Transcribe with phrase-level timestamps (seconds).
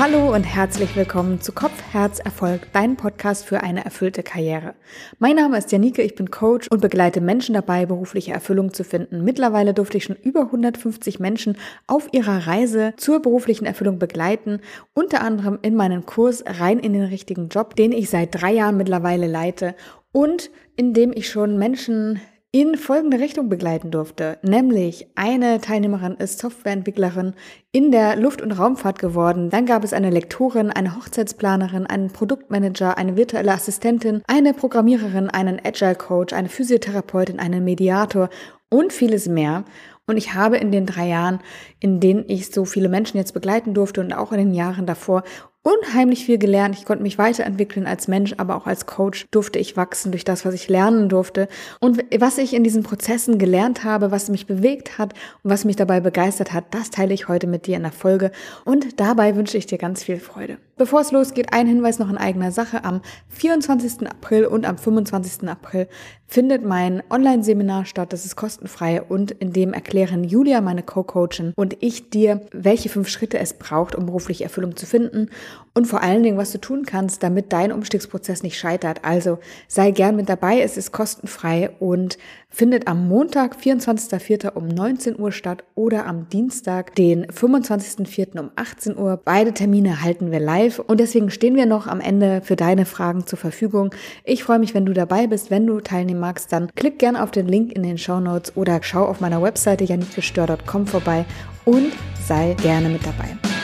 [0.00, 4.74] Hallo und herzlich willkommen zu Kopf, Herz, Erfolg, dein Podcast für eine erfüllte Karriere.
[5.18, 9.24] Mein Name ist Janike, ich bin Coach und begleite Menschen dabei, berufliche Erfüllung zu finden.
[9.24, 14.60] Mittlerweile durfte ich schon über 150 Menschen auf ihrer Reise zur beruflichen Erfüllung begleiten,
[14.94, 18.78] unter anderem in meinen Kurs rein in den richtigen Job, den ich seit drei Jahren
[18.78, 19.74] mittlerweile leite
[20.12, 22.22] und in dem ich schon Menschen
[22.52, 24.38] in folgende Richtung begleiten durfte.
[24.42, 27.34] Nämlich eine Teilnehmerin ist Softwareentwicklerin
[27.70, 29.50] in der Luft- und Raumfahrt geworden.
[29.50, 35.60] Dann gab es eine Lektorin, eine Hochzeitsplanerin, einen Produktmanager, eine virtuelle Assistentin, eine Programmiererin, einen
[35.64, 38.30] Agile Coach, eine Physiotherapeutin, einen Mediator
[38.68, 39.64] und vieles mehr.
[40.08, 41.38] Und ich habe in den drei Jahren,
[41.78, 45.22] in denen ich so viele Menschen jetzt begleiten durfte und auch in den Jahren davor
[45.62, 46.76] unheimlich viel gelernt.
[46.78, 50.44] Ich konnte mich weiterentwickeln als Mensch, aber auch als Coach durfte ich wachsen durch das,
[50.44, 51.48] was ich lernen durfte.
[51.80, 55.76] Und was ich in diesen Prozessen gelernt habe, was mich bewegt hat und was mich
[55.76, 58.30] dabei begeistert hat, das teile ich heute mit dir in der Folge.
[58.64, 60.58] Und dabei wünsche ich dir ganz viel Freude.
[60.80, 62.84] Bevor es losgeht, ein Hinweis noch in eigener Sache.
[62.84, 64.08] Am 24.
[64.08, 65.46] April und am 25.
[65.46, 65.88] April
[66.26, 68.14] findet mein Online-Seminar statt.
[68.14, 73.08] Das ist kostenfrei und in dem erklären Julia, meine Co-Coachin, und ich dir, welche fünf
[73.10, 75.28] Schritte es braucht, um berufliche Erfüllung zu finden
[75.74, 79.04] und vor allen Dingen, was du tun kannst, damit dein Umstiegsprozess nicht scheitert.
[79.04, 82.16] Also sei gern mit dabei, es ist kostenfrei und
[82.50, 84.52] findet am Montag, 24.04.
[84.52, 88.38] um 19 Uhr statt oder am Dienstag, den 25.04.
[88.38, 89.20] um 18 Uhr.
[89.24, 93.26] Beide Termine halten wir live und deswegen stehen wir noch am Ende für deine Fragen
[93.26, 93.94] zur Verfügung.
[94.24, 95.50] Ich freue mich, wenn du dabei bist.
[95.50, 98.80] Wenn du teilnehmen magst, dann klick gerne auf den Link in den Show Notes oder
[98.82, 101.24] schau auf meiner Webseite janikgestör.com vorbei
[101.64, 101.92] und
[102.26, 103.59] sei gerne mit dabei.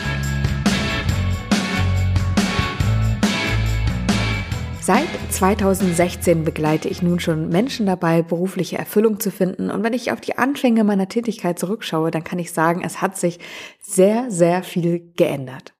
[4.86, 9.68] Seit 2016 begleite ich nun schon Menschen dabei, berufliche Erfüllung zu finden.
[9.68, 13.16] Und wenn ich auf die Anfänge meiner Tätigkeit zurückschaue, dann kann ich sagen, es hat
[13.18, 13.40] sich
[13.82, 15.74] sehr, sehr viel geändert.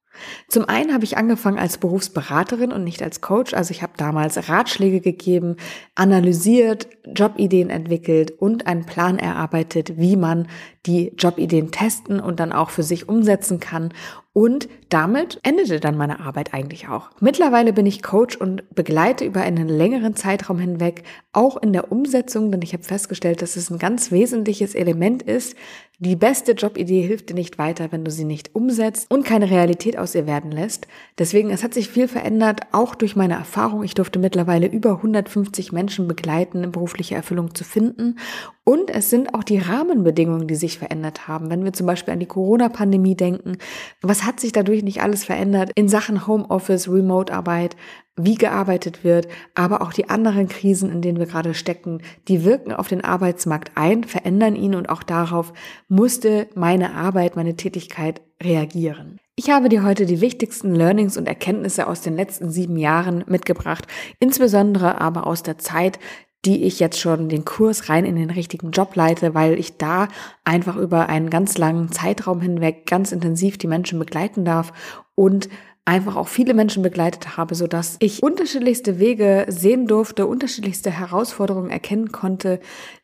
[0.49, 3.53] Zum einen habe ich angefangen als Berufsberaterin und nicht als Coach.
[3.53, 5.55] Also ich habe damals Ratschläge gegeben,
[5.95, 10.49] analysiert, Jobideen entwickelt und einen Plan erarbeitet, wie man
[10.87, 13.93] die Jobideen testen und dann auch für sich umsetzen kann.
[14.37, 17.09] Und damit endete dann meine Arbeit eigentlich auch.
[17.19, 21.03] Mittlerweile bin ich Coach und begleite über einen längeren Zeitraum hinweg
[21.33, 25.55] auch in der Umsetzung, denn ich habe festgestellt, dass es ein ganz wesentliches Element ist.
[25.97, 29.97] Die beste Jobidee hilft dir nicht weiter, wenn du sie nicht umsetzt und keine Realität
[29.97, 30.85] aus ihr werden lässt.
[31.17, 33.83] Deswegen, es hat sich viel verändert, auch durch meine Erfahrung.
[33.83, 38.19] Ich durfte mittlerweile über 150 Menschen begleiten, berufliche Erfüllung zu finden.
[38.63, 41.49] Und es sind auch die Rahmenbedingungen, die sich verändert haben.
[41.49, 43.57] Wenn wir zum Beispiel an die Corona-Pandemie denken,
[44.01, 47.75] was hat sich dadurch nicht alles verändert in Sachen Homeoffice, Remote-Arbeit,
[48.15, 52.73] wie gearbeitet wird, aber auch die anderen Krisen, in denen wir gerade stecken, die wirken
[52.73, 55.53] auf den Arbeitsmarkt ein, verändern ihn und auch darauf
[55.87, 59.19] musste meine Arbeit, meine Tätigkeit reagieren.
[59.39, 63.85] Ich habe dir heute die wichtigsten Learnings und Erkenntnisse aus den letzten sieben Jahren mitgebracht,
[64.19, 65.99] insbesondere aber aus der Zeit,
[66.45, 70.07] die ich jetzt schon den Kurs rein in den richtigen Job leite, weil ich da
[70.43, 74.71] einfach über einen ganz langen Zeitraum hinweg ganz intensiv die Menschen begleiten darf
[75.15, 75.49] und
[75.87, 81.69] einfach auch viele Menschen begleitet habe, so dass ich unterschiedlichste Wege sehen durfte, unterschiedlichste Herausforderungen
[81.69, 82.59] erkennen konnte,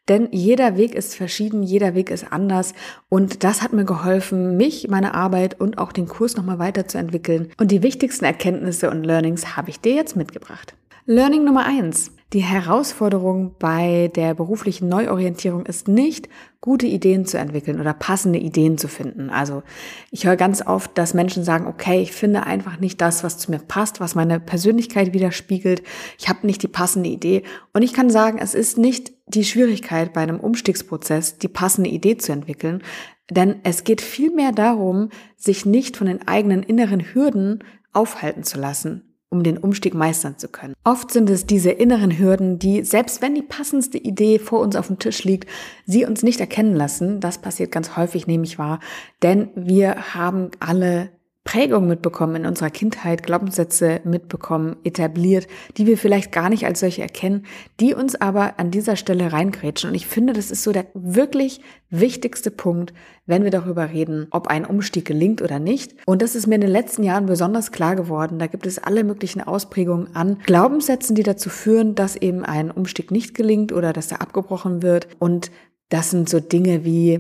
[0.10, 2.74] denn jeder Weg ist verschieden, jeder Weg ist anders.
[3.08, 7.54] Und das hat mir geholfen, mich, meine Arbeit und auch den Kurs nochmal weiterzuentwickeln.
[7.58, 10.76] Und die wichtigsten Erkenntnisse und Learnings habe ich dir jetzt mitgebracht.
[11.06, 16.30] Learning Nummer eins: die Herausforderung bei der beruflichen Neuorientierung ist nicht,
[16.62, 19.30] gute Ideen zu entwickeln oder passende Ideen zu finden.
[19.30, 19.62] Also
[20.10, 23.52] ich höre ganz oft, dass Menschen sagen, okay, ich finde einfach nicht das, was zu
[23.52, 25.84] mir passt, was meine Persönlichkeit widerspiegelt.
[26.18, 27.44] Ich habe nicht die passende Idee.
[27.72, 32.18] Und ich kann sagen, es ist nicht die Schwierigkeit bei einem Umstiegsprozess, die passende Idee
[32.18, 32.82] zu entwickeln.
[33.30, 39.13] Denn es geht vielmehr darum, sich nicht von den eigenen inneren Hürden aufhalten zu lassen
[39.34, 40.76] um den Umstieg meistern zu können.
[40.84, 44.88] Oft sind es diese inneren Hürden, die, selbst wenn die passendste Idee vor uns auf
[44.88, 45.50] dem Tisch liegt,
[45.86, 47.20] sie uns nicht erkennen lassen.
[47.20, 48.80] Das passiert ganz häufig, nehme ich wahr,
[49.24, 51.10] denn wir haben alle
[51.44, 55.48] Prägungen mitbekommen in unserer Kindheit, Glaubenssätze mitbekommen, etabliert,
[55.78, 57.46] die wir vielleicht gar nicht als solche erkennen,
[57.80, 59.90] die uns aber an dieser Stelle reingrätschen.
[59.90, 61.60] Und ich finde, das ist so der wirklich
[61.90, 62.94] wichtigste Punkt,
[63.26, 65.96] wenn wir darüber reden, ob ein Umstieg gelingt oder nicht.
[66.06, 68.40] Und das ist mir in den letzten Jahren besonders klar geworden.
[68.40, 73.12] Da gibt es alle möglichen Ausprägungen an Glaubenssätzen, die dazu führen, dass eben ein Umstieg
[73.12, 75.08] nicht gelingt oder dass er abgebrochen wird.
[75.20, 75.52] Und
[75.90, 77.20] das sind so Dinge wie,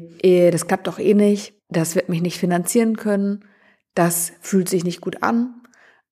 [0.51, 3.43] das klappt doch eh nicht, das wird mich nicht finanzieren können,
[3.93, 5.55] das fühlt sich nicht gut an.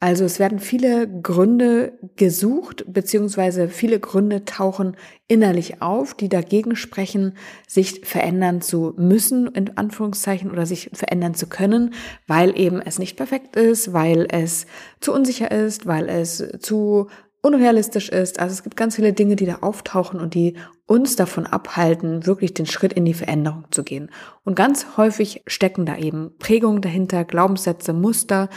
[0.04, 4.98] Also es werden viele Gründe gesucht, beziehungsweise viele Gründe tauchen
[5.28, 7.38] innerlich auf, die dagegen sprechen,
[7.68, 11.94] sich verändern zu müssen, in Anführungszeichen, oder sich verändern zu können,
[12.26, 14.66] weil eben es nicht perfekt ist, weil es
[15.02, 17.08] zu unsicher ist, weil es zu
[17.42, 18.40] unrealistisch ist.
[18.40, 20.56] Also es gibt ganz viele Dinge, die da auftauchen und die
[20.86, 24.12] uns davon abhalten, wirklich den Schritt in die Veränderung zu gehen.
[24.44, 28.50] Und ganz häufig stecken da eben Prägungen dahinter, Glaubenssätze, Muster,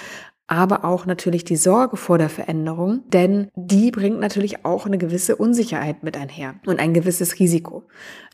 [0.46, 5.36] aber auch natürlich die Sorge vor der Veränderung, denn die bringt natürlich auch eine gewisse
[5.36, 7.84] Unsicherheit mit einher und ein gewisses Risiko.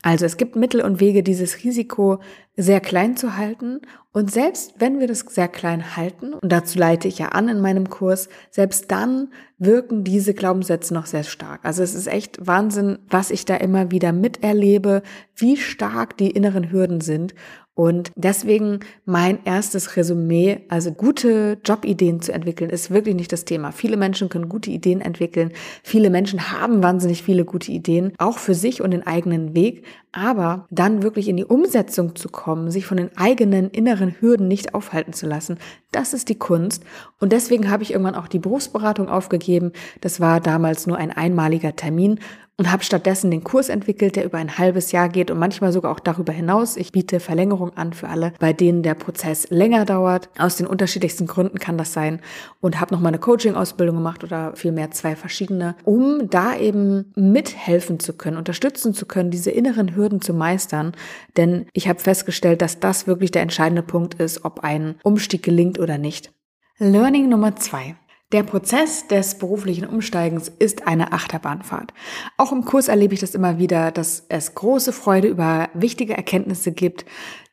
[0.01, 2.19] Also es gibt Mittel und Wege, dieses Risiko
[2.57, 3.79] sehr klein zu halten
[4.11, 7.61] und selbst wenn wir das sehr klein halten, und dazu leite ich ja an in
[7.61, 11.61] meinem Kurs, selbst dann wirken diese Glaubenssätze noch sehr stark.
[11.63, 15.03] Also es ist echt Wahnsinn, was ich da immer wieder miterlebe,
[15.35, 17.35] wie stark die inneren Hürden sind
[17.73, 23.71] und deswegen mein erstes Resümee, also gute Jobideen zu entwickeln, ist wirklich nicht das Thema.
[23.71, 25.51] Viele Menschen können gute Ideen entwickeln.
[25.81, 29.85] Viele Menschen haben wahnsinnig viele gute Ideen, auch für sich und den eigenen Weg.
[30.13, 34.73] Aber dann wirklich in die Umsetzung zu kommen, sich von den eigenen inneren Hürden nicht
[34.73, 35.57] aufhalten zu lassen,
[35.91, 36.83] das ist die Kunst.
[37.19, 39.71] Und deswegen habe ich irgendwann auch die Berufsberatung aufgegeben.
[40.01, 42.19] Das war damals nur ein einmaliger Termin
[42.61, 45.91] und habe stattdessen den Kurs entwickelt, der über ein halbes Jahr geht und manchmal sogar
[45.91, 46.77] auch darüber hinaus.
[46.77, 50.29] Ich biete Verlängerung an für alle, bei denen der Prozess länger dauert.
[50.37, 52.21] Aus den unterschiedlichsten Gründen kann das sein
[52.59, 57.99] und habe noch mal eine Coaching-Ausbildung gemacht oder vielmehr zwei verschiedene, um da eben mithelfen
[57.99, 60.93] zu können, unterstützen zu können, diese inneren Hürden zu meistern.
[61.37, 65.79] Denn ich habe festgestellt, dass das wirklich der entscheidende Punkt ist, ob ein Umstieg gelingt
[65.79, 66.33] oder nicht.
[66.79, 67.95] Learning Nummer zwei.
[68.31, 71.93] Der Prozess des beruflichen Umsteigens ist eine Achterbahnfahrt.
[72.37, 76.71] Auch im Kurs erlebe ich das immer wieder, dass es große Freude über wichtige Erkenntnisse
[76.71, 77.05] gibt,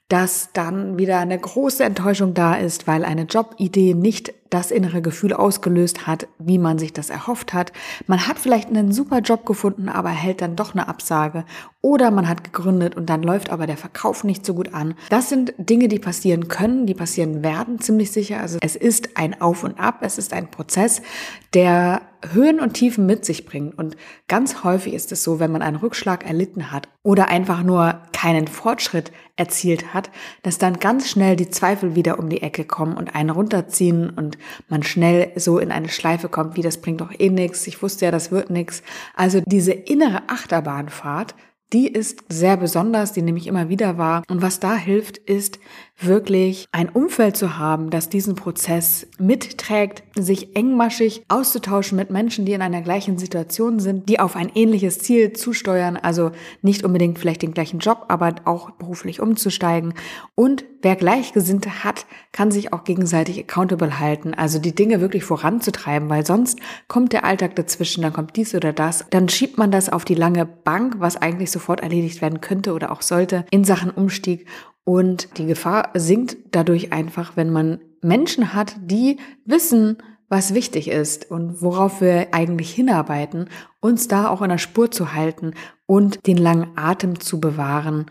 [0.08, 5.32] dass dann wieder eine große Enttäuschung da ist, weil eine Jobidee nicht das innere Gefühl
[5.32, 7.72] ausgelöst hat, wie man sich das erhofft hat.
[8.06, 11.44] Man hat vielleicht einen super Job gefunden, aber erhält dann doch eine Absage.
[11.80, 14.94] Oder man hat gegründet und dann läuft aber der Verkauf nicht so gut an.
[15.10, 18.40] Das sind Dinge, die passieren können, die passieren werden, ziemlich sicher.
[18.40, 21.02] Also es ist ein Auf und Ab, es ist ein Prozess,
[21.54, 22.02] der
[22.32, 23.78] Höhen und Tiefen mit sich bringt.
[23.78, 23.96] Und
[24.26, 28.48] ganz häufig ist es so, wenn man einen Rückschlag erlitten hat oder einfach nur keinen
[28.48, 30.10] Fortschritt erzielt hat,
[30.42, 34.36] dass dann ganz schnell die Zweifel wieder um die Ecke kommen und einen runterziehen und
[34.68, 38.06] man schnell so in eine Schleife kommt, wie das bringt doch eh nichts, ich wusste
[38.06, 38.82] ja, das wird nichts.
[39.14, 41.34] Also diese innere Achterbahnfahrt,
[41.72, 44.22] die ist sehr besonders, die nehme ich immer wieder wahr.
[44.28, 45.58] Und was da hilft, ist
[46.00, 52.52] wirklich ein Umfeld zu haben, das diesen Prozess mitträgt, sich engmaschig auszutauschen mit Menschen, die
[52.52, 56.30] in einer gleichen Situation sind, die auf ein ähnliches Ziel zusteuern, also
[56.62, 59.94] nicht unbedingt vielleicht den gleichen Job, aber auch beruflich umzusteigen.
[60.34, 66.08] Und wer Gleichgesinnte hat, kann sich auch gegenseitig accountable halten, also die Dinge wirklich voranzutreiben,
[66.08, 69.88] weil sonst kommt der Alltag dazwischen, dann kommt dies oder das, dann schiebt man das
[69.88, 73.90] auf die lange Bank, was eigentlich sofort erledigt werden könnte oder auch sollte in Sachen
[73.90, 74.46] Umstieg
[74.88, 79.98] und die Gefahr sinkt dadurch einfach, wenn man Menschen hat, die wissen,
[80.30, 83.50] was wichtig ist und worauf wir eigentlich hinarbeiten,
[83.80, 85.52] uns da auch in der Spur zu halten
[85.84, 88.06] und den langen Atem zu bewahren,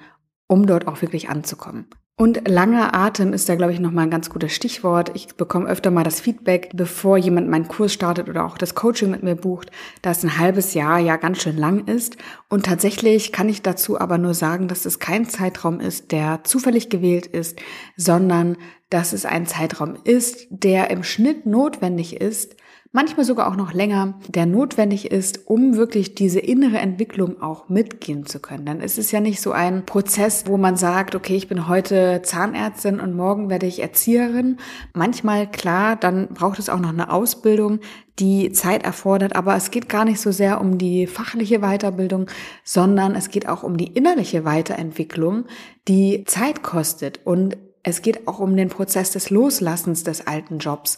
[0.46, 1.88] um dort auch wirklich anzukommen.
[2.20, 5.12] Und langer Atem ist da, glaube ich, nochmal ein ganz gutes Stichwort.
[5.14, 9.12] Ich bekomme öfter mal das Feedback, bevor jemand meinen Kurs startet oder auch das Coaching
[9.12, 9.70] mit mir bucht,
[10.02, 12.18] dass ein halbes Jahr ja ganz schön lang ist.
[12.50, 16.90] Und tatsächlich kann ich dazu aber nur sagen, dass es kein Zeitraum ist, der zufällig
[16.90, 17.60] gewählt ist,
[17.96, 18.58] sondern
[18.90, 22.56] dass es ein Zeitraum ist, der im Schnitt notwendig ist,
[22.98, 28.26] manchmal sogar auch noch länger, der notwendig ist, um wirklich diese innere Entwicklung auch mitgehen
[28.26, 28.66] zu können.
[28.66, 32.24] Dann ist es ja nicht so ein Prozess, wo man sagt, okay, ich bin heute
[32.24, 34.58] Zahnärztin und morgen werde ich Erzieherin.
[34.96, 37.82] Manchmal, klar, dann braucht es auch noch eine Ausbildung,
[38.18, 42.26] die Zeit erfordert, aber es geht gar nicht so sehr um die fachliche Weiterbildung,
[42.64, 45.46] sondern es geht auch um die innerliche Weiterentwicklung,
[45.88, 50.98] die Zeit kostet und es geht auch um den Prozess des Loslassens des alten Jobs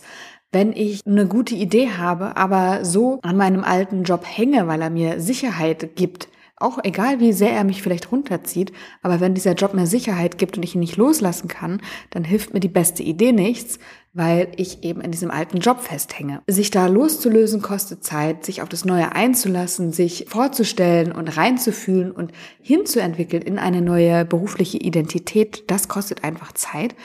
[0.52, 4.90] wenn ich eine gute Idee habe, aber so an meinem alten Job hänge, weil er
[4.90, 9.74] mir Sicherheit gibt, auch egal wie sehr er mich vielleicht runterzieht, aber wenn dieser Job
[9.74, 13.32] mir Sicherheit gibt und ich ihn nicht loslassen kann, dann hilft mir die beste Idee
[13.32, 13.80] nichts,
[14.14, 16.42] weil ich eben in diesem alten Job festhänge.
[16.48, 22.32] Sich da loszulösen kostet Zeit, sich auf das Neue einzulassen, sich vorzustellen und reinzufühlen und
[22.62, 26.96] hinzuentwickeln in eine neue berufliche Identität, das kostet einfach Zeit.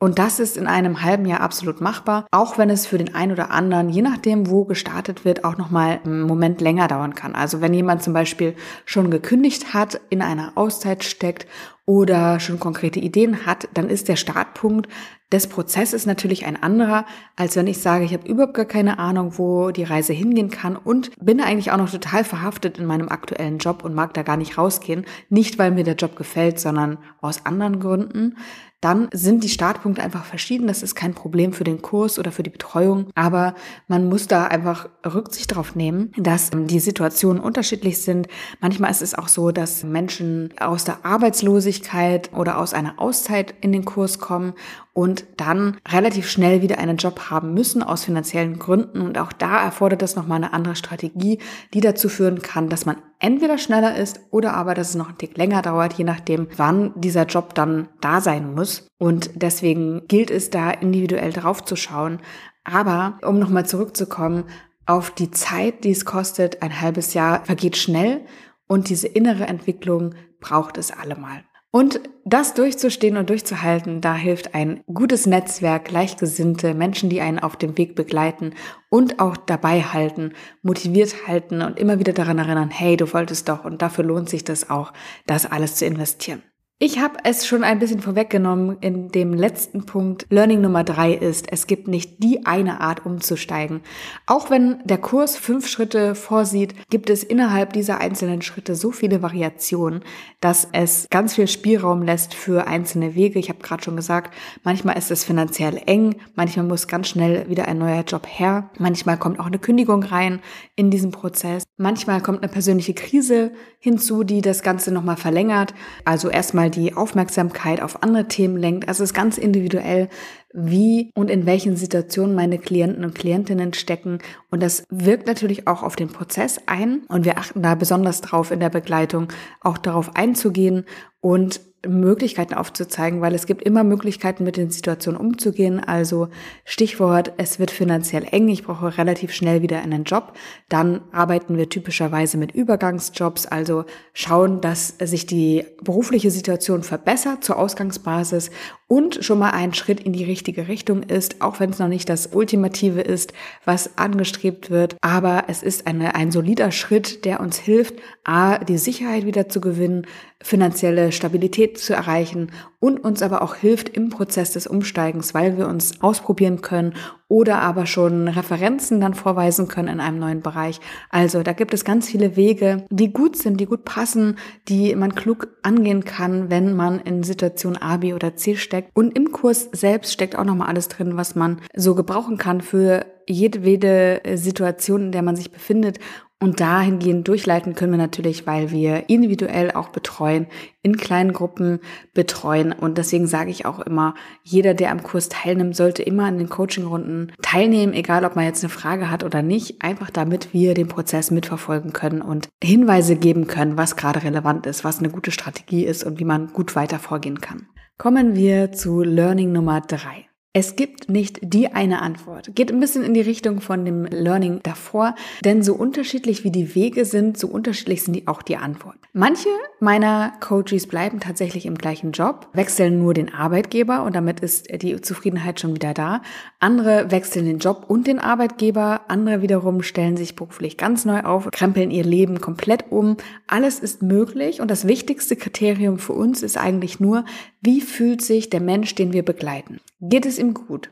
[0.00, 3.32] Und das ist in einem halben Jahr absolut machbar, auch wenn es für den einen
[3.32, 7.34] oder anderen, je nachdem, wo gestartet wird, auch nochmal einen Moment länger dauern kann.
[7.34, 8.54] Also wenn jemand zum Beispiel
[8.84, 11.46] schon gekündigt hat, in einer Auszeit steckt
[11.86, 14.88] oder schon konkrete Ideen hat, dann ist der Startpunkt
[15.32, 17.04] des Prozesses natürlich ein anderer,
[17.36, 20.76] als wenn ich sage, ich habe überhaupt gar keine Ahnung, wo die Reise hingehen kann
[20.76, 24.36] und bin eigentlich auch noch total verhaftet in meinem aktuellen Job und mag da gar
[24.36, 25.04] nicht rausgehen.
[25.28, 28.36] Nicht, weil mir der Job gefällt, sondern aus anderen Gründen
[28.84, 30.66] dann sind die Startpunkte einfach verschieden.
[30.66, 33.54] Das ist kein Problem für den Kurs oder für die Betreuung, aber
[33.88, 38.28] man muss da einfach Rücksicht darauf nehmen, dass die Situationen unterschiedlich sind.
[38.60, 43.72] Manchmal ist es auch so, dass Menschen aus der Arbeitslosigkeit oder aus einer Auszeit in
[43.72, 44.52] den Kurs kommen
[44.94, 49.00] und dann relativ schnell wieder einen Job haben müssen aus finanziellen Gründen.
[49.00, 51.40] Und auch da erfordert das nochmal eine andere Strategie,
[51.74, 55.18] die dazu führen kann, dass man entweder schneller ist oder aber, dass es noch ein
[55.18, 58.86] Tick länger dauert, je nachdem, wann dieser Job dann da sein muss.
[58.96, 62.20] Und deswegen gilt es da individuell drauf zu schauen.
[62.62, 64.44] Aber um nochmal zurückzukommen,
[64.86, 68.24] auf die Zeit, die es kostet, ein halbes Jahr vergeht schnell
[68.68, 71.42] und diese innere Entwicklung braucht es allemal.
[71.74, 77.56] Und das durchzustehen und durchzuhalten, da hilft ein gutes Netzwerk, gleichgesinnte Menschen, die einen auf
[77.56, 78.54] dem Weg begleiten
[78.90, 83.64] und auch dabei halten, motiviert halten und immer wieder daran erinnern, hey, du wolltest doch
[83.64, 84.92] und dafür lohnt sich das auch,
[85.26, 86.44] das alles zu investieren.
[86.86, 90.26] Ich habe es schon ein bisschen vorweggenommen in dem letzten Punkt.
[90.28, 93.80] Learning Nummer drei ist, es gibt nicht die eine Art umzusteigen.
[94.26, 99.22] Auch wenn der Kurs fünf Schritte vorsieht, gibt es innerhalb dieser einzelnen Schritte so viele
[99.22, 100.02] Variationen,
[100.42, 103.38] dass es ganz viel Spielraum lässt für einzelne Wege.
[103.38, 107.66] Ich habe gerade schon gesagt, manchmal ist es finanziell eng, manchmal muss ganz schnell wieder
[107.66, 110.40] ein neuer Job her, manchmal kommt auch eine Kündigung rein
[110.76, 115.72] in diesem Prozess, manchmal kommt eine persönliche Krise hinzu, die das Ganze nochmal verlängert.
[116.04, 118.88] Also erstmal mal die Aufmerksamkeit auf andere Themen lenkt.
[118.88, 120.08] Also es ist ganz individuell,
[120.52, 124.18] wie und in welchen Situationen meine Klienten und Klientinnen stecken.
[124.50, 127.02] Und das wirkt natürlich auch auf den Prozess ein.
[127.08, 129.28] Und wir achten da besonders drauf in der Begleitung,
[129.60, 130.84] auch darauf einzugehen
[131.20, 135.80] und Möglichkeiten aufzuzeigen, weil es gibt immer Möglichkeiten, mit den Situationen umzugehen.
[135.80, 136.28] Also
[136.64, 140.34] Stichwort, es wird finanziell eng, ich brauche relativ schnell wieder einen Job.
[140.68, 147.58] Dann arbeiten wir typischerweise mit Übergangsjobs, also schauen, dass sich die berufliche Situation verbessert zur
[147.58, 148.50] Ausgangsbasis
[148.86, 152.08] und schon mal ein Schritt in die richtige Richtung ist, auch wenn es noch nicht
[152.08, 153.32] das Ultimative ist,
[153.64, 154.96] was angestrebt wird.
[155.00, 159.60] Aber es ist eine, ein solider Schritt, der uns hilft, A, die Sicherheit wieder zu
[159.60, 160.06] gewinnen,
[160.44, 165.66] finanzielle Stabilität zu erreichen und uns aber auch hilft im Prozess des Umsteigens, weil wir
[165.66, 166.92] uns ausprobieren können
[167.28, 170.80] oder aber schon Referenzen dann vorweisen können in einem neuen Bereich.
[171.08, 174.36] Also da gibt es ganz viele Wege, die gut sind, die gut passen,
[174.68, 178.90] die man klug angehen kann, wenn man in Situation A, B oder C steckt.
[178.94, 183.06] Und im Kurs selbst steckt auch nochmal alles drin, was man so gebrauchen kann für
[183.26, 185.98] jedwede Situation, in der man sich befindet
[186.40, 190.46] und dahingehend durchleiten können wir natürlich, weil wir individuell auch betreuen,
[190.82, 191.80] in kleinen Gruppen
[192.12, 192.72] betreuen.
[192.72, 196.50] Und deswegen sage ich auch immer, jeder, der am Kurs teilnimmt, sollte immer an den
[196.50, 200.88] Coachingrunden teilnehmen, egal ob man jetzt eine Frage hat oder nicht, einfach damit wir den
[200.88, 205.84] Prozess mitverfolgen können und Hinweise geben können, was gerade relevant ist, was eine gute Strategie
[205.84, 207.68] ist und wie man gut weiter vorgehen kann.
[207.96, 210.26] Kommen wir zu Learning Nummer drei.
[210.56, 212.54] Es gibt nicht die eine Antwort.
[212.54, 216.76] Geht ein bisschen in die Richtung von dem Learning davor, denn so unterschiedlich wie die
[216.76, 219.00] Wege sind, so unterschiedlich sind die auch die Antworten.
[219.12, 219.48] Manche
[219.80, 225.00] meiner Coaches bleiben tatsächlich im gleichen Job, wechseln nur den Arbeitgeber und damit ist die
[225.00, 226.22] Zufriedenheit schon wieder da.
[226.60, 231.50] Andere wechseln den Job und den Arbeitgeber, andere wiederum stellen sich beruflich ganz neu auf,
[231.50, 233.16] krempeln ihr Leben komplett um.
[233.48, 237.24] Alles ist möglich und das wichtigste Kriterium für uns ist eigentlich nur,
[237.60, 239.80] wie fühlt sich der Mensch, den wir begleiten?
[240.00, 240.90] Geht es ihm gut?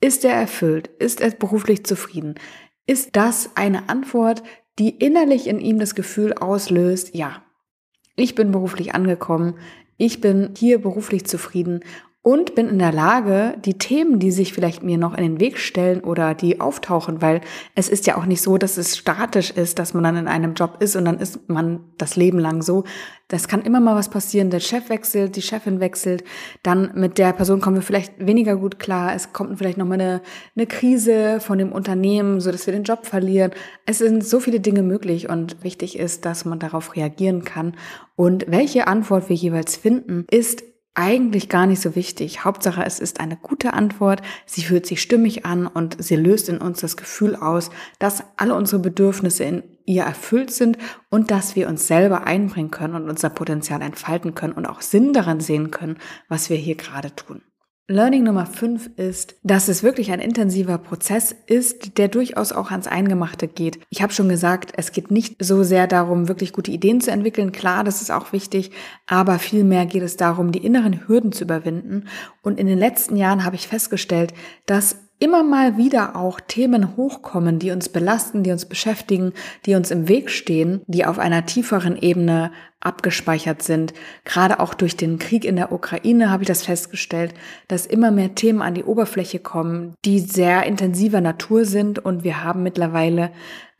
[0.00, 0.88] Ist er erfüllt?
[0.98, 2.34] Ist er beruflich zufrieden?
[2.86, 4.42] Ist das eine Antwort,
[4.78, 7.42] die innerlich in ihm das Gefühl auslöst, ja,
[8.16, 9.58] ich bin beruflich angekommen,
[9.96, 11.80] ich bin hier beruflich zufrieden
[12.24, 15.58] und bin in der Lage, die Themen, die sich vielleicht mir noch in den Weg
[15.58, 17.42] stellen oder die auftauchen, weil
[17.74, 20.54] es ist ja auch nicht so, dass es statisch ist, dass man dann in einem
[20.54, 22.84] Job ist und dann ist man das Leben lang so.
[23.28, 24.48] Das kann immer mal was passieren.
[24.48, 26.24] Der Chef wechselt, die Chefin wechselt,
[26.62, 29.14] dann mit der Person kommen wir vielleicht weniger gut klar.
[29.14, 30.22] Es kommt vielleicht nochmal eine,
[30.56, 33.50] eine Krise von dem Unternehmen, so dass wir den Job verlieren.
[33.84, 37.76] Es sind so viele Dinge möglich und wichtig ist, dass man darauf reagieren kann.
[38.16, 40.62] Und welche Antwort wir jeweils finden, ist
[40.94, 42.44] eigentlich gar nicht so wichtig.
[42.44, 46.58] Hauptsache, es ist eine gute Antwort, sie fühlt sich stimmig an und sie löst in
[46.58, 50.78] uns das Gefühl aus, dass alle unsere Bedürfnisse in ihr erfüllt sind
[51.10, 55.12] und dass wir uns selber einbringen können und unser Potenzial entfalten können und auch Sinn
[55.12, 55.98] daran sehen können,
[56.28, 57.42] was wir hier gerade tun.
[57.86, 62.86] Learning Nummer fünf ist, dass es wirklich ein intensiver Prozess ist, der durchaus auch ans
[62.86, 63.78] Eingemachte geht.
[63.90, 67.52] Ich habe schon gesagt, es geht nicht so sehr darum, wirklich gute Ideen zu entwickeln.
[67.52, 68.70] Klar, das ist auch wichtig,
[69.06, 72.08] aber vielmehr geht es darum, die inneren Hürden zu überwinden.
[72.40, 74.32] Und in den letzten Jahren habe ich festgestellt,
[74.64, 79.32] dass immer mal wieder auch Themen hochkommen, die uns belasten, die uns beschäftigen,
[79.64, 83.94] die uns im Weg stehen, die auf einer tieferen Ebene abgespeichert sind.
[84.24, 87.32] Gerade auch durch den Krieg in der Ukraine habe ich das festgestellt,
[87.68, 92.44] dass immer mehr Themen an die Oberfläche kommen, die sehr intensiver Natur sind und wir
[92.44, 93.30] haben mittlerweile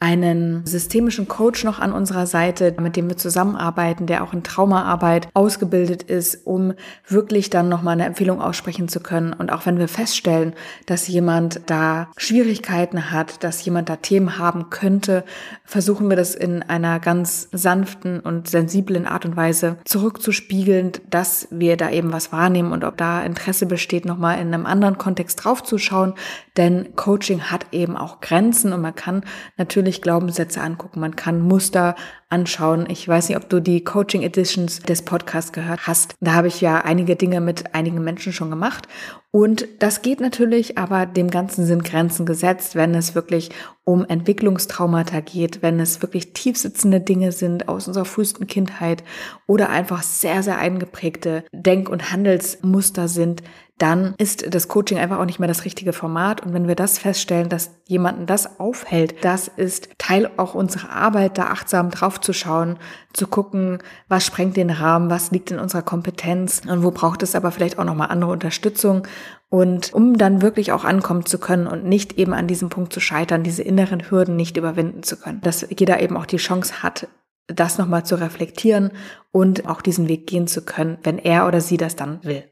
[0.04, 5.28] einen systemischen Coach noch an unserer Seite, mit dem wir zusammenarbeiten, der auch in Traumaarbeit
[5.32, 6.74] ausgebildet ist, um
[7.08, 9.32] wirklich dann nochmal eine Empfehlung aussprechen zu können.
[9.32, 10.52] Und auch wenn wir feststellen,
[10.84, 15.24] dass jemand da Schwierigkeiten hat, dass jemand da Themen haben könnte,
[15.64, 21.78] versuchen wir das in einer ganz sanften und sensiblen Art und Weise zurückzuspiegeln, dass wir
[21.78, 26.12] da eben was wahrnehmen und ob da Interesse besteht, nochmal in einem anderen Kontext draufzuschauen.
[26.58, 29.24] Denn Coaching hat eben auch Grenzen und man kann
[29.56, 31.94] natürlich sich Glaubenssätze angucken, man kann Muster
[32.28, 32.86] anschauen.
[32.90, 36.14] Ich weiß nicht, ob du die Coaching Editions des Podcasts gehört hast.
[36.20, 38.88] Da habe ich ja einige Dinge mit einigen Menschen schon gemacht.
[39.30, 43.50] Und das geht natürlich, aber dem Ganzen sind Grenzen gesetzt, wenn es wirklich
[43.84, 49.04] um Entwicklungstraumata geht, wenn es wirklich tiefsitzende Dinge sind aus unserer frühesten Kindheit
[49.46, 53.42] oder einfach sehr, sehr eingeprägte Denk- und Handelsmuster sind,
[53.78, 56.42] dann ist das Coaching einfach auch nicht mehr das richtige Format.
[56.42, 61.38] Und wenn wir das feststellen, dass jemanden das aufhält, das ist Teil auch unserer Arbeit,
[61.38, 62.78] da achtsam drauf zu schauen,
[63.12, 63.78] zu gucken,
[64.08, 67.78] was sprengt den Rahmen, was liegt in unserer Kompetenz und wo braucht es aber vielleicht
[67.78, 69.08] auch nochmal andere Unterstützung.
[69.50, 73.00] Und um dann wirklich auch ankommen zu können und nicht eben an diesem Punkt zu
[73.00, 75.40] scheitern, diese inneren Hürden nicht überwinden zu können.
[75.40, 77.08] Dass jeder eben auch die Chance hat,
[77.48, 78.92] das nochmal zu reflektieren
[79.32, 82.44] und auch diesen Weg gehen zu können, wenn er oder sie das dann will.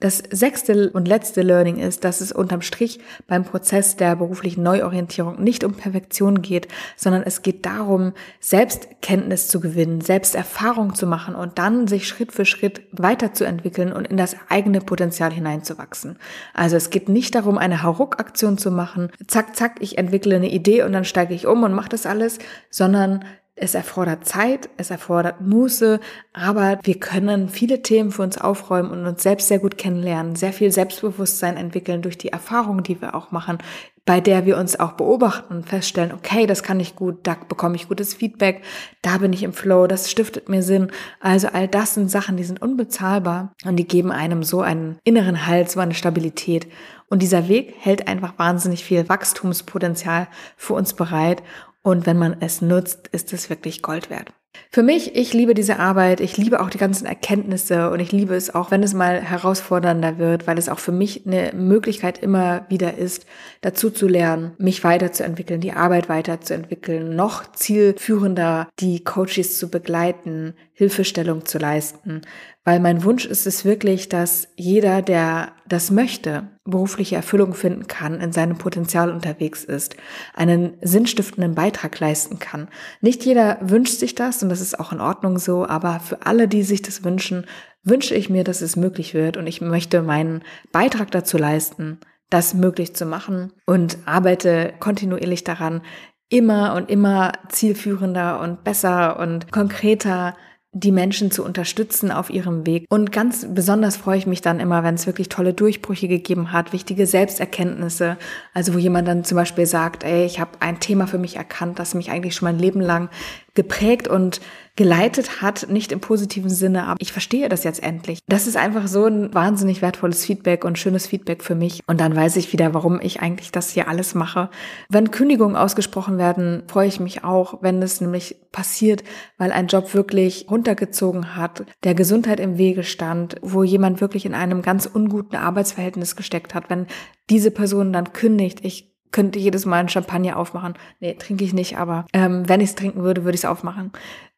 [0.00, 5.42] Das sechste und letzte Learning ist, dass es unterm Strich beim Prozess der beruflichen Neuorientierung
[5.42, 11.58] nicht um Perfektion geht, sondern es geht darum, Selbstkenntnis zu gewinnen, Selbsterfahrung zu machen und
[11.58, 16.18] dann sich Schritt für Schritt weiterzuentwickeln und in das eigene Potenzial hineinzuwachsen.
[16.54, 20.82] Also es geht nicht darum, eine Hauruck-Aktion zu machen, zack, zack, ich entwickle eine Idee
[20.82, 22.38] und dann steige ich um und mache das alles,
[22.70, 23.22] sondern
[23.60, 26.00] es erfordert Zeit, es erfordert Muße,
[26.32, 30.54] aber wir können viele Themen für uns aufräumen und uns selbst sehr gut kennenlernen, sehr
[30.54, 33.58] viel Selbstbewusstsein entwickeln durch die Erfahrungen, die wir auch machen,
[34.06, 37.76] bei der wir uns auch beobachten und feststellen, okay, das kann ich gut, da bekomme
[37.76, 38.62] ich gutes Feedback,
[39.02, 40.90] da bin ich im Flow, das stiftet mir Sinn.
[41.20, 45.46] Also all das sind Sachen, die sind unbezahlbar und die geben einem so einen inneren
[45.46, 46.66] Halt, so eine Stabilität.
[47.08, 51.42] Und dieser Weg hält einfach wahnsinnig viel Wachstumspotenzial für uns bereit.
[51.82, 54.32] Und wenn man es nutzt, ist es wirklich Gold wert.
[54.72, 58.34] Für mich, ich liebe diese Arbeit, ich liebe auch die ganzen Erkenntnisse und ich liebe
[58.34, 62.66] es auch, wenn es mal herausfordernder wird, weil es auch für mich eine Möglichkeit immer
[62.68, 63.26] wieder ist,
[63.62, 71.46] dazu zu lernen, mich weiterzuentwickeln, die Arbeit weiterzuentwickeln, noch zielführender die Coaches zu begleiten, Hilfestellung
[71.46, 72.22] zu leisten,
[72.64, 78.20] weil mein Wunsch ist es wirklich, dass jeder, der das möchte, berufliche Erfüllung finden kann,
[78.20, 79.96] in seinem Potenzial unterwegs ist,
[80.34, 82.68] einen sinnstiftenden Beitrag leisten kann.
[83.00, 86.48] Nicht jeder wünscht sich das und das ist auch in Ordnung so, aber für alle,
[86.48, 87.46] die sich das wünschen,
[87.84, 92.52] wünsche ich mir, dass es möglich wird und ich möchte meinen Beitrag dazu leisten, das
[92.52, 95.82] möglich zu machen und arbeite kontinuierlich daran,
[96.28, 100.36] immer und immer zielführender und besser und konkreter
[100.72, 102.86] die Menschen zu unterstützen auf ihrem Weg.
[102.88, 106.72] Und ganz besonders freue ich mich dann immer, wenn es wirklich tolle Durchbrüche gegeben hat,
[106.72, 108.16] wichtige Selbsterkenntnisse.
[108.54, 111.80] Also wo jemand dann zum Beispiel sagt, ey, ich habe ein Thema für mich erkannt,
[111.80, 113.10] das mich eigentlich schon mein Leben lang
[113.54, 114.40] geprägt und
[114.76, 118.20] geleitet hat, nicht im positiven Sinne, aber ich verstehe das jetzt endlich.
[118.28, 121.82] Das ist einfach so ein wahnsinnig wertvolles Feedback und schönes Feedback für mich.
[121.86, 124.48] Und dann weiß ich wieder, warum ich eigentlich das hier alles mache.
[124.88, 129.04] Wenn Kündigungen ausgesprochen werden, freue ich mich auch, wenn es nämlich passiert,
[129.36, 134.34] weil ein Job wirklich runtergezogen hat, der Gesundheit im Wege stand, wo jemand wirklich in
[134.34, 136.70] einem ganz unguten Arbeitsverhältnis gesteckt hat.
[136.70, 136.86] Wenn
[137.28, 140.74] diese Person dann kündigt, ich könnte jedes Mal ein Champagner aufmachen.
[141.00, 143.92] Nee, trinke ich nicht, aber ähm, wenn ich es trinken würde, würde ich es aufmachen.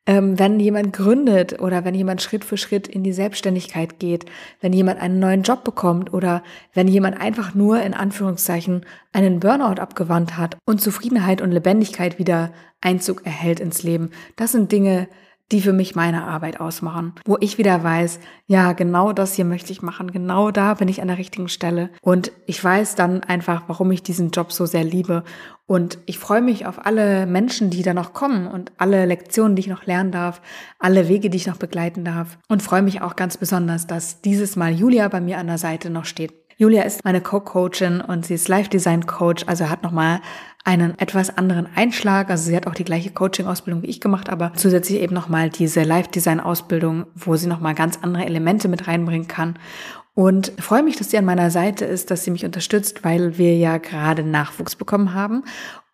[0.05, 4.27] Ähm, wenn jemand gründet oder wenn jemand Schritt für Schritt in die Selbstständigkeit geht,
[4.61, 6.43] wenn jemand einen neuen Job bekommt oder
[6.75, 12.53] wenn jemand einfach nur in Anführungszeichen einen Burnout abgewandt hat und Zufriedenheit und Lebendigkeit wieder
[12.81, 14.11] Einzug erhält ins Leben.
[14.35, 15.07] Das sind Dinge,
[15.51, 19.73] die für mich meine Arbeit ausmachen, wo ich wieder weiß, ja, genau das hier möchte
[19.73, 21.91] ich machen, genau da bin ich an der richtigen Stelle.
[22.01, 25.25] Und ich weiß dann einfach, warum ich diesen Job so sehr liebe.
[25.67, 29.61] Und ich freue mich auf alle Menschen, die da noch kommen und alle Lektionen, die
[29.61, 30.43] ich noch lernen darf,
[30.79, 32.39] alle Wege, die ich noch begleiten darf.
[32.49, 35.89] Und freue mich auch ganz besonders, dass dieses Mal Julia bei mir an der Seite
[35.89, 36.33] noch steht.
[36.63, 40.21] Julia ist meine Co-Coachin und sie ist Life-Design-Coach, also hat nochmal
[40.63, 42.31] einen etwas anderen Einschlag.
[42.31, 45.83] Also sie hat auch die gleiche Coaching-Ausbildung wie ich gemacht, aber zusätzlich eben nochmal diese
[45.83, 49.59] Live-Design-Ausbildung, wo sie nochmal ganz andere Elemente mit reinbringen kann.
[50.15, 53.57] Und freue mich, dass sie an meiner Seite ist, dass sie mich unterstützt, weil wir
[53.57, 55.43] ja gerade Nachwuchs bekommen haben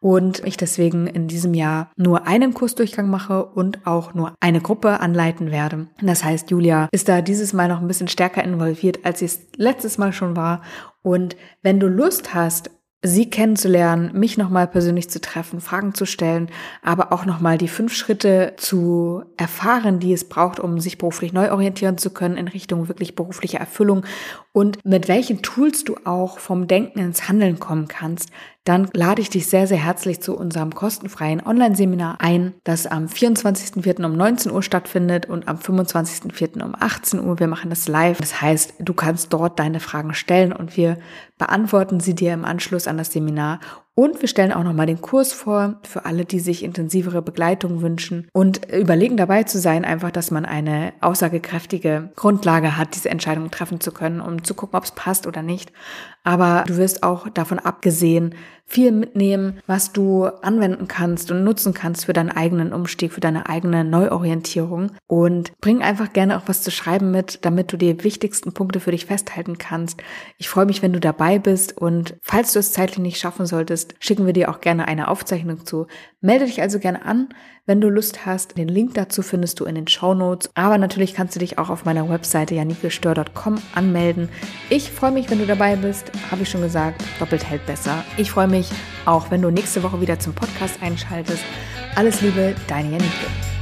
[0.00, 5.00] und ich deswegen in diesem Jahr nur einen Kursdurchgang mache und auch nur eine Gruppe
[5.00, 5.88] anleiten werde.
[6.00, 9.40] Das heißt, Julia ist da dieses Mal noch ein bisschen stärker involviert, als sie es
[9.56, 10.62] letztes Mal schon war.
[11.02, 16.50] Und wenn du Lust hast, Sie kennenzulernen, mich nochmal persönlich zu treffen, Fragen zu stellen,
[16.82, 21.52] aber auch nochmal die fünf Schritte zu erfahren, die es braucht, um sich beruflich neu
[21.52, 24.04] orientieren zu können in Richtung wirklich berufliche Erfüllung
[24.52, 28.30] und mit welchen Tools du auch vom Denken ins Handeln kommen kannst,
[28.68, 34.04] dann lade ich dich sehr, sehr herzlich zu unserem kostenfreien Online-Seminar ein, das am 24.04.
[34.04, 36.62] um 19 Uhr stattfindet und am 25.04.
[36.62, 37.40] um 18 Uhr.
[37.40, 38.18] Wir machen das live.
[38.18, 40.98] Das heißt, du kannst dort deine Fragen stellen und wir
[41.38, 43.60] beantworten sie dir im Anschluss an das Seminar
[43.98, 48.28] und wir stellen auch nochmal den Kurs vor für alle, die sich intensivere Begleitung wünschen
[48.32, 53.80] und überlegen dabei zu sein, einfach, dass man eine aussagekräftige Grundlage hat, diese Entscheidung treffen
[53.80, 55.72] zu können, um zu gucken, ob es passt oder nicht.
[56.22, 58.36] Aber du wirst auch davon abgesehen
[58.70, 63.48] viel mitnehmen, was du anwenden kannst und nutzen kannst für deinen eigenen Umstieg, für deine
[63.48, 64.92] eigene Neuorientierung.
[65.06, 68.90] Und bring einfach gerne auch was zu schreiben mit, damit du die wichtigsten Punkte für
[68.90, 70.02] dich festhalten kannst.
[70.36, 73.94] Ich freue mich, wenn du dabei bist und falls du es zeitlich nicht schaffen solltest,
[74.00, 75.86] schicken wir dir auch gerne eine Aufzeichnung zu.
[76.20, 77.28] Melde dich also gerne an,
[77.64, 78.58] wenn du Lust hast.
[78.58, 80.50] Den Link dazu findest du in den Show Notes.
[80.54, 84.28] Aber natürlich kannst du dich auch auf meiner Webseite janikestör.com anmelden.
[84.68, 86.10] Ich freue mich, wenn du dabei bist.
[86.30, 88.02] Habe ich schon gesagt, doppelt hält besser.
[88.16, 88.70] Ich freue mich
[89.06, 91.42] auch, wenn du nächste Woche wieder zum Podcast einschaltest.
[91.94, 93.57] Alles Liebe, deine Janike.